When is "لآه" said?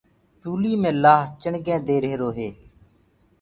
1.03-1.23